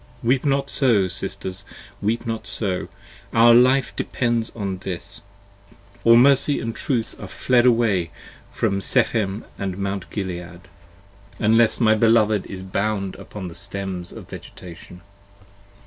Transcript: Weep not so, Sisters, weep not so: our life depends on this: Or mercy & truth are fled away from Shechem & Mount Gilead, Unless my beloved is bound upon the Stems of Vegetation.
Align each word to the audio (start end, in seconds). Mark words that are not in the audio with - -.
Weep 0.23 0.43
not 0.45 0.71
so, 0.71 1.07
Sisters, 1.07 1.63
weep 2.01 2.25
not 2.25 2.47
so: 2.47 2.87
our 3.33 3.53
life 3.53 3.95
depends 3.95 4.49
on 4.55 4.79
this: 4.79 5.21
Or 6.03 6.17
mercy 6.17 6.59
& 6.71 6.73
truth 6.73 7.15
are 7.21 7.27
fled 7.27 7.67
away 7.67 8.09
from 8.49 8.81
Shechem 8.81 9.45
& 9.59 9.59
Mount 9.59 10.09
Gilead, 10.09 10.61
Unless 11.37 11.79
my 11.79 11.93
beloved 11.93 12.47
is 12.47 12.63
bound 12.63 13.13
upon 13.17 13.45
the 13.45 13.53
Stems 13.53 14.11
of 14.11 14.27
Vegetation. 14.27 15.01